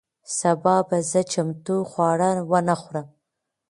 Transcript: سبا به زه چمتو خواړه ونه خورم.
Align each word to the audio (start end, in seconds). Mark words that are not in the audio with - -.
سبا 0.37 0.75
به 0.87 0.97
زه 1.11 1.21
چمتو 1.31 1.77
خواړه 1.91 2.31
ونه 2.49 2.75
خورم. 2.81 3.07